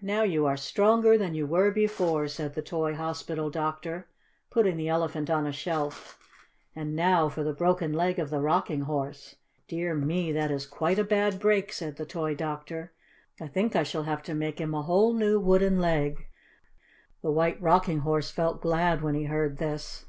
[0.00, 4.08] Now you are stronger than you were before," said the toy hospital doctor,
[4.48, 6.18] putting the Elephant on a shelf.
[6.74, 9.36] "And now for the broken leg of the Rocking Horse.
[9.68, 12.92] Dear me, that is quite a bad break," said the toy doctor.
[13.38, 16.24] "I think I shall have to make him a whole new wooden leg."
[17.20, 20.06] The White Rocking Horse felt glad when he heard this.